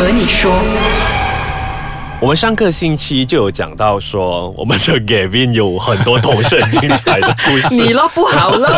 [0.00, 0.50] 和你说。
[2.22, 7.68] 我们上个星期就有讲到说，我们的 Gavin 有很多同事很精彩的故事。
[7.76, 8.68] 你咯不好咯，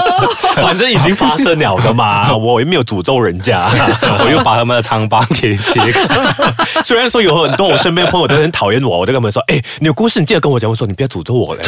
[0.72, 3.68] 反正已经发生了的嘛， 我也没有诅咒人家。
[4.24, 6.02] 我又把他们的疮疤给揭开。
[6.82, 11.62] 虽然说有很多我身边的朋友都很讨厌我，我就跟他们说：“哎，你有故事，你记得跟我讲。”我说：“你不要诅咒我嘞。”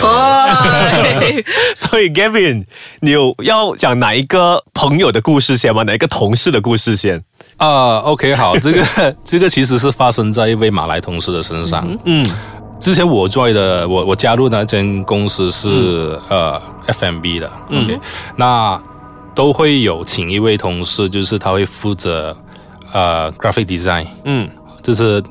[1.77, 2.65] 所以 Gavin，
[3.01, 5.83] 你有要讲哪一个朋友的故事先吗？
[5.83, 7.23] 哪一个同事的故事先？
[7.59, 11.87] 啊，OK，好，这个这个其实是发生在一位马来同事的身上。
[12.07, 12.27] 嗯，
[12.81, 17.51] 之前我 join 的，我我加入那间公司是呃 FMB 的。
[17.69, 18.01] 嗯，
[18.37, 18.81] 那
[19.35, 22.37] 都会有请一位同事，就是他会负责
[22.93, 24.07] 呃 graphic design。
[24.25, 24.49] 嗯，
[24.83, 25.23] 就是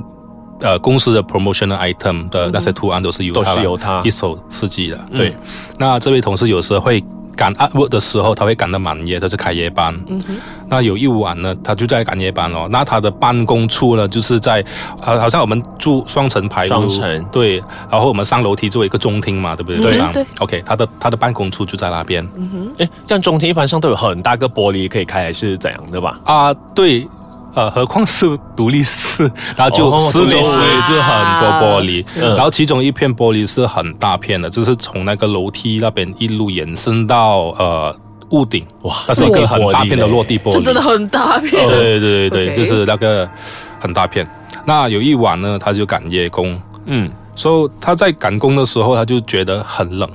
[0.59, 4.97] 呃公司的 promotional item 的那些图案都是由他由他一手设计的。
[5.13, 5.35] 对，
[5.79, 7.03] 那这位同事有时候会。
[7.35, 9.93] 赶 work 的时候，他会赶得满夜，他是开夜班。
[10.07, 10.35] 嗯哼。
[10.69, 12.67] 那有一晚呢，他就在赶夜班哦。
[12.71, 14.63] 那他的办公处呢，就是在，
[14.99, 17.25] 好，好像我们住双层排双层。
[17.31, 17.57] 对。
[17.89, 19.97] 然后我们上楼梯做一个中厅嘛，对不对？
[19.97, 20.25] 对对。
[20.39, 22.27] OK，他的他的办公处就在那边。
[22.35, 22.73] 嗯哼。
[22.79, 26.19] 哎，这样中厅一般上都有很大个玻璃可以开，还是怎样的吧？
[26.25, 27.07] 啊，对。
[27.55, 29.23] 呃，何况是独立室，
[29.55, 30.43] 然后就四周围
[30.87, 37.95] 就很多玻璃，然后其中一片玻璃是很大片的，就是从那个楼梯那边一路延伸到呃
[38.31, 43.29] 屋顶，哇，那是一个很大片的落地玻璃，真的很大片，对对对对，就是那个
[43.79, 44.27] 很大片。
[44.65, 50.09] 那有一晚呢，他就赶夜工，嗯，所以他在赶工的时候，他就觉得很冷，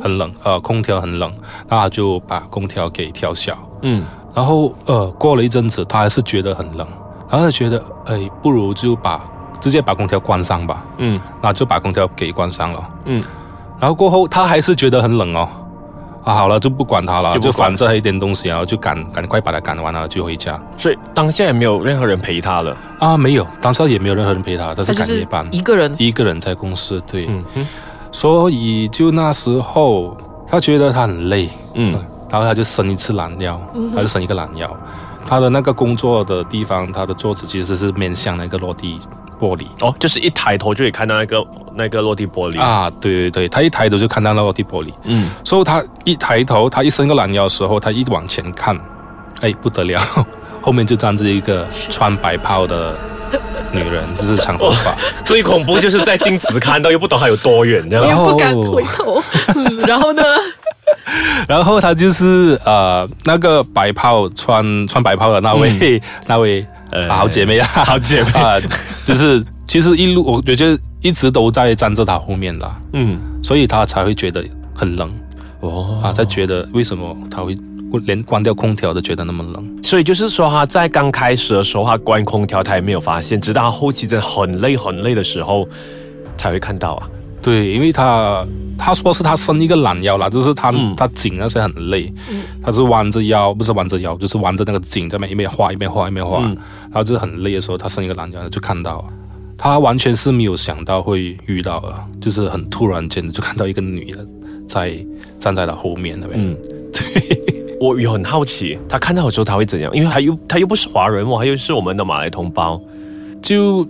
[0.00, 1.32] 很冷，呃，空调很冷，
[1.68, 4.04] 那他就把空调给调小，嗯。
[4.34, 6.86] 然后，呃，过了一阵子，他还是觉得很冷，
[7.30, 9.20] 然后他觉得，哎，不如就把
[9.60, 10.84] 直接把空调关上吧。
[10.98, 12.88] 嗯，那就把空调给关上了。
[13.04, 13.22] 嗯，
[13.78, 15.48] 然后过后他还是觉得很冷哦。
[16.24, 20.58] 啊，好了，就不管他了，就反正一点东西，然后就赶赶快把他赶完了，就回家。
[20.78, 26.98] 所以当下也没有任何人陪他了啊，没有，当下也没有任何人陪他，他是赶夜班，一个人，一个人在公司。
[27.06, 27.68] 对，嗯哼，
[28.10, 30.16] 所以就那时候
[30.46, 31.50] 他觉得他很累。
[31.74, 32.00] 嗯。
[32.34, 33.60] 然后他就伸一次懒腰，
[33.94, 34.68] 他就伸一个懒腰。
[35.24, 38.98] 他的那个工作的地方，他的桌子其实是面向那个落地
[39.40, 41.46] 玻璃哦，就是一抬头就可以看到那个
[41.76, 42.90] 那个落地玻璃啊。
[43.00, 44.92] 对对对，他一抬头就看到那落地玻璃。
[45.04, 48.76] 嗯，所以他一抬头，他一伸个懒腰的时候，他一往前看，
[49.42, 50.00] 哎，不得了，
[50.60, 52.96] 后面就站着一个穿白袍的
[53.70, 54.92] 女人，就是长头发。
[55.24, 59.22] 最恐怖就是在镜子看到，又不懂还有多远，这样又不敢回头。
[59.86, 60.22] 然后呢？
[61.48, 67.66] 然后他就是呃那个白袍穿穿白袍的那位 那位呃好姐妹啊。
[67.84, 68.30] 好姐妹。
[68.32, 68.60] 啊，
[69.04, 74.44] 就是其实一路我觉得一直都在站在他后面的，嗯，所以他才会觉得
[74.74, 75.10] 很冷。
[75.60, 76.00] 哦。
[76.02, 77.54] 啊，他觉得为什么他会
[78.06, 79.82] 连关掉空调都觉得那么冷？
[79.82, 85.68] 所以就是说他在刚开始的时候他关空调他也没有发现，直到后期真的很累很累的时候
[86.36, 87.08] 才会看到啊。
[87.44, 88.44] 对，因为他。
[88.76, 92.12] 他说是他伸一个懒腰啦，就是他他颈那些很累，
[92.60, 99.08] 他是弯着腰，不是弯着腰，就是弯着那个颈在那一边画一边画一边画，然后就是很累的时候，他伸一个懒腰就看到，
[99.56, 104.26] 他完全是没有想到会遇到的，就是很突然间的就看到一个女的
[104.66, 104.92] 在
[105.38, 106.38] 站在他后面那边。
[106.44, 106.56] 嗯，
[106.92, 109.94] 对， 我也很好奇，他看到的时候他会怎样？
[109.94, 112.78] 因为他又他又不是华人，我还又是我们的马来同胞，
[113.40, 113.86] 就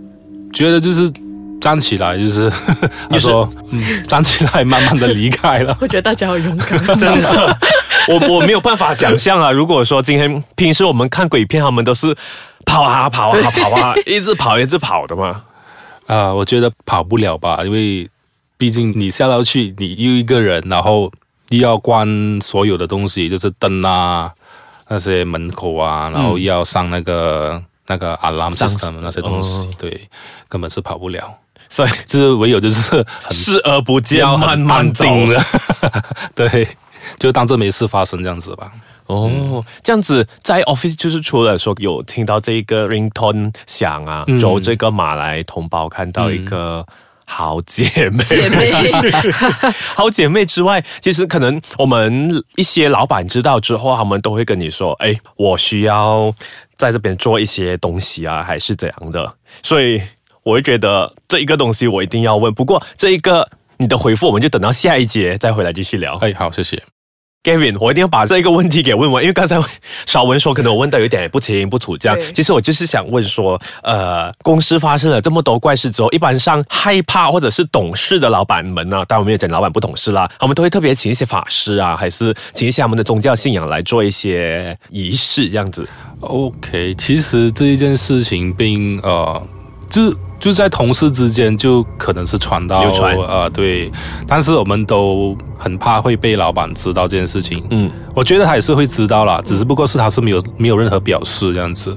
[0.53, 1.11] 觉得就是。
[1.65, 2.53] 站起来就是，
[3.09, 3.51] 你说，
[4.07, 5.75] 站起来，慢慢的离开了。
[5.81, 7.59] 我觉得大家好勇敢， 真的，
[8.07, 9.51] 我我没有办法想象啊。
[9.51, 12.15] 如果说今天平时我们看鬼片，他们都是
[12.67, 15.43] 跑啊跑啊跑啊，一直跑一直跑的嘛。
[16.07, 18.07] 啊，我觉得跑不了吧，因为
[18.59, 21.11] 毕竟你下到去，你又一个人，然后
[21.49, 22.07] 又要关
[22.43, 24.31] 所有的东西，就是灯啊，
[24.89, 29.99] 那些门口啊，然后又要上那个那个 alarm system 那些东西，对，
[30.47, 31.35] 根本是跑不了。
[31.69, 35.45] 所以，就是唯有就是 视而不见，慢慢走的，
[36.35, 36.69] 对，
[37.19, 38.71] 就当这没事发生这样子吧。
[39.07, 46.87] 哦，这样子在 office 就是除了说有听到这一个 ringtone 响啊，就这个马来同胞看到一个
[47.27, 48.73] 好姐妹，姐妹，
[49.95, 56.33] 好姐妹之外，其实可能我们一些老板知道之后，他们都会跟你说：“哎，我需要
[56.77, 60.01] 在这边做一些东西啊，还是怎样的？”所以。
[60.45, 63.49] 我会觉得这一个东西我一定要问，不过这一个
[63.79, 66.15] 你的回复我们就等到下一节再回来继续聊。
[66.17, 66.81] 哎，好，谢谢。
[67.43, 69.61] Gavin，我一定要把这个问题给问完，因为刚才
[70.07, 85.87] 少文说可能我问的有点不清不楚，这样其实我就是想问说，呃，公司发生了这么多怪事之后，一般上害怕或者是懂事的老板们呢，当然我们也讲老板不懂事啦，他们都会特别请一些法师啊，还是请一些他们的宗教信仰来做一些仪式这样子。
[86.21, 89.47] OK，其实这一件事情并呃，
[89.91, 90.11] 就
[90.45, 93.17] 就在同事之间，就可能是传到流传。
[93.17, 93.91] 呃对，
[94.29, 97.65] 但是我们都很怕会被老板知道这件事情。
[97.71, 101.97] 嗯，我觉得他也是会知道啦，只是不过是他是没有没有任何表示这样子，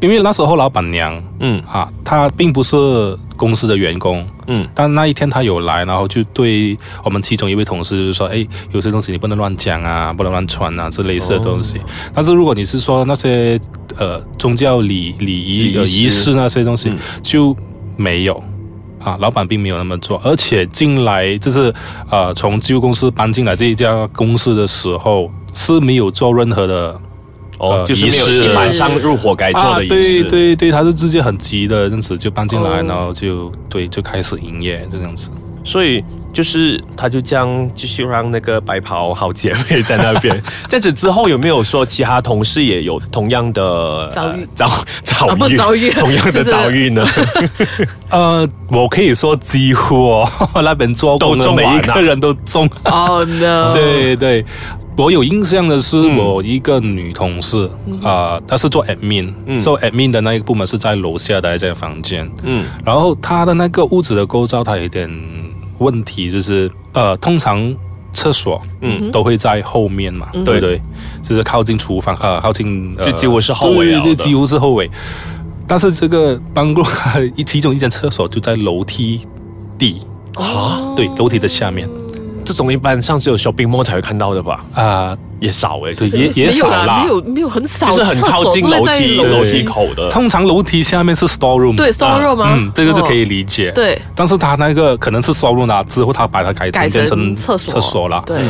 [0.00, 1.62] 因为那时候老板娘嗯。
[1.70, 4.66] 啊，她并不是公司的员工，嗯。
[4.74, 6.74] 但那一天他有来，然后就对
[7.04, 11.76] 我们其中一位同事就是说，哎，有些东西你不能乱讲啊，不能乱传啊，这类似的东西。
[12.14, 13.60] 但是如果你是说那些
[13.98, 16.98] 呃宗教礼礼仪礼仪呃仪式那些东西，嗯。
[17.22, 17.54] 就
[17.96, 18.42] 没有。
[19.04, 21.74] 啊，老板并没有那么做，而且进来就是
[22.08, 27.00] 呃，从旧公司搬进来这一家公司的时候是没有做任何的
[27.58, 30.22] 哦，呃就是没有马上入伙该做啊，的仪对。
[30.22, 35.30] 对对，他是直接很急的这样子就搬进来，哦然后就对就开始营业就这样子。
[35.64, 40.42] 所以就是他就这样继续让那个白袍好姐妹在那边。
[40.68, 44.40] 这样子之后有没有说其他同事也有同样的遭遇。
[44.40, 44.68] 呃遭
[45.04, 45.56] 遭遇。
[45.56, 45.90] 遭遇。
[45.90, 47.06] 同样的 遭遇呢？
[48.10, 52.68] 呃，我可以说几乎哦，那边做工的每都中完啊一个人都中。
[52.84, 54.44] 哦 no，对对，
[54.96, 57.68] 我有印象的是，我一个女同事，
[58.02, 59.58] 啊、她是做 admin，嗯。
[59.58, 62.66] 做 admin 的那一个部门是在楼下的一间房间，嗯。
[62.84, 65.08] 然后她的那个屋子的构造，它有一点
[65.82, 67.74] 问题，就是呃，通常
[68.12, 69.10] 厕所嗯。
[69.10, 70.80] 都会在后面嘛，对不对？
[71.22, 74.90] 就是靠近厨房，啊，靠近、呃、就几乎是后尾对对，几乎是后尾。
[75.66, 76.84] 但是这个办公
[77.36, 79.20] 一其中一间厕所就在楼梯
[79.78, 80.00] 底，
[80.34, 81.88] 啊，对，楼梯的下面
[82.44, 84.64] 这种一般上只有 shopping mall 才会看到的吧？
[84.74, 87.08] 啊、也少哎、对，就也也少啦没。
[87.08, 90.08] 有没有很少，就是很靠近楼梯楼梯口的。
[90.10, 93.70] 通常楼梯下面是 store room，对 store room 吗嗯，这个就可以哦理解。
[93.72, 98.22] 对，但是他那个可能是 store room 啦，之后他把它改成改变成成厕所厕所了。
[98.26, 98.42] 对，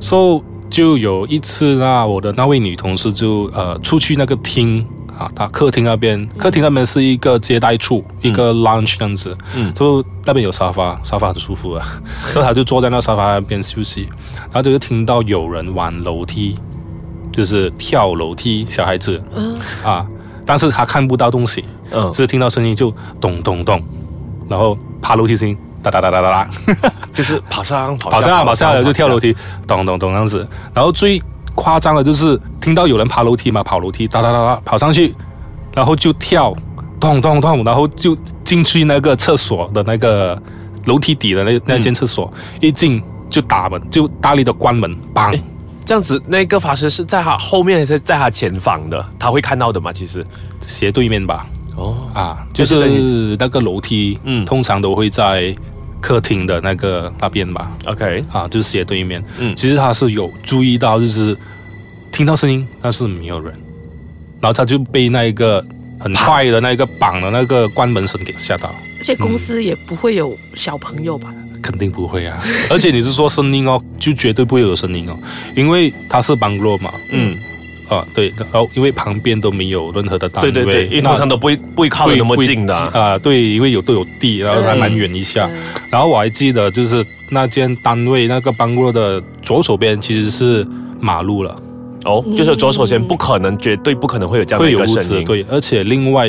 [0.00, 4.86] 所以就有一次那我的那位女同事就呃出去那个厅
[5.20, 9.70] 啊，他客厅那边，客厅那边是一个接待处，一个 lounge 这样子，嗯。
[9.74, 11.86] 就那边有沙发，沙发很舒服啊，
[12.32, 14.08] 然后他就坐在那沙发那边休息，
[14.44, 16.58] 然后就听到有人玩楼梯，
[17.30, 19.22] 就是跳楼梯，小孩子。
[19.34, 20.06] 嗯，啊，
[20.46, 22.90] 但是他看不到东西，嗯，就是听到声音就
[23.20, 23.82] 咚咚咚，
[24.48, 26.92] 然后爬楼梯声音哒哒哒哒哒哒。
[27.12, 29.34] 就是跑上跑跑下来 跑下来就跳楼梯。
[29.34, 30.48] 梯，咚咚咚这样子。
[30.72, 31.20] 然后最
[31.54, 35.14] 夸张的就是听到有人爬楼梯嘛，跑楼梯哒哒哒哒跑上去，
[35.74, 36.54] 然后就跳，
[36.98, 40.40] 咚咚咚，然后就进去那个厕所的那个
[40.86, 45.38] 楼梯底的那那间厕所，一进就打门，就大力的关门，砰！
[45.84, 49.04] 这样子，那个法师是在他后面还是在他前方的？
[49.18, 49.92] 他会看到的嘛？
[49.92, 50.24] 其实，
[50.60, 55.54] 斜对面吧，哦，啊，就是那个楼梯，嗯通常都会在
[56.00, 59.22] 客厅的那个那边吧，OK，啊，就是斜对面。
[59.38, 61.36] 嗯其实他是有注意到，就是
[62.10, 63.52] 听到声音，但是没有人，
[64.40, 65.64] 然后他就被那一个
[65.98, 68.74] 很快的那个绑的那个关门声给吓到。
[68.98, 71.34] 而且公司也不会有小朋友吧？
[71.62, 72.42] 肯定不会啊！
[72.70, 75.18] 而且你是说声音哦，就绝对不会有声音哦，
[75.54, 77.36] 因为它是邦洛嘛，嗯，
[77.90, 82.90] 啊，对，然后因为旁边都没有任何的单位，对对对，因为那通常都不会不会靠得那么近的啊。
[82.94, 85.50] 啊、对，因为有都有地，然后还蛮远一下。
[85.90, 90.64] 然后我还记得，就是那间单位那个班过的左手边其实是
[91.00, 91.56] 马路了，
[92.04, 95.24] 哦，就是左手边不可能，绝对不可能会有这样的一个声音。
[95.24, 96.28] 对，而且另外，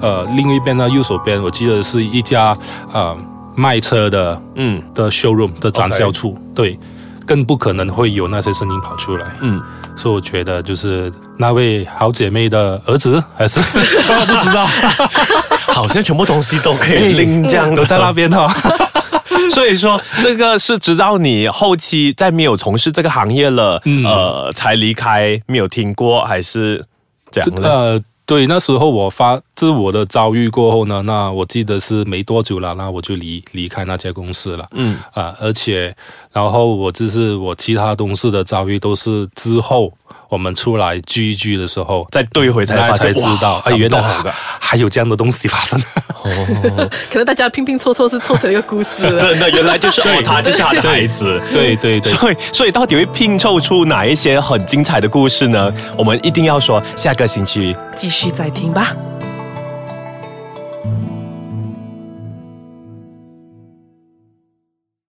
[0.00, 2.56] 呃，另一边呢，右手边我记得是一家
[2.92, 3.16] 呃
[3.56, 6.78] 卖车的嗯的 showroom 的展销处对，
[7.26, 9.26] 更不可能会有那些声音跑出来。
[9.40, 9.60] 嗯，
[9.98, 14.66] 所以我觉得就是那位好姐妹的儿子还是不知道，
[15.74, 18.48] 好像全部东西都可以拎这样都在那边哦。
[19.50, 26.84] 所以说，这个是直到你后期在没有从事这个行业了，嗯呃，才离开，没有听过，还是
[27.30, 27.68] 这样的？
[27.68, 34.64] 呃，对，那时候我发这是我的遭遇过后呢，那我记得是没多久了，那我就离离开那家公司了。
[34.74, 35.92] 嗯啊、而且
[36.32, 39.92] 然后我就是我其他同事的遭遇都是之后
[40.28, 42.06] 我们出来聚一聚的时候。
[42.12, 44.00] 再对回才发现，才知道，哇哎，原来
[44.60, 45.76] 还有这样的东西发生。
[46.22, 48.90] 哦 可能大家拼拼凑凑是凑成一个故事。
[49.18, 51.42] 真的，原来就是哦，他就是他的孩子。
[51.52, 55.74] 对对对，所以，所以到底会拼凑出哪一些很精彩的故事呢？
[55.96, 58.94] 我们一定要说下个星期继续再听吧。